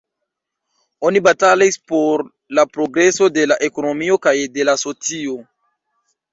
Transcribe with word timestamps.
Oni 1.09 1.21
batalis 1.27 1.77
por 1.91 2.25
la 2.61 2.65
progreso 2.79 3.29
de 3.37 3.47
la 3.53 3.61
ekonomio 3.71 4.21
kaj 4.27 4.35
de 4.59 4.69
la 4.73 4.79
socio. 4.89 5.41